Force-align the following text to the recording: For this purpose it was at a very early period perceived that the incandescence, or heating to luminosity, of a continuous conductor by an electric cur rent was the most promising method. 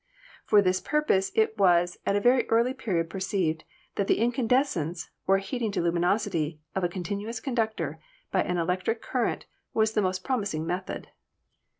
For 0.47 0.63
this 0.63 0.81
purpose 0.81 1.31
it 1.35 1.59
was 1.59 1.99
at 2.07 2.15
a 2.15 2.19
very 2.19 2.49
early 2.49 2.73
period 2.73 3.07
perceived 3.07 3.63
that 3.97 4.07
the 4.07 4.17
incandescence, 4.17 5.11
or 5.27 5.37
heating 5.37 5.71
to 5.73 5.79
luminosity, 5.83 6.59
of 6.73 6.83
a 6.83 6.89
continuous 6.89 7.39
conductor 7.39 7.99
by 8.31 8.41
an 8.41 8.57
electric 8.57 9.03
cur 9.03 9.25
rent 9.25 9.45
was 9.75 9.91
the 9.93 10.01
most 10.01 10.23
promising 10.23 10.65
method. 10.65 11.09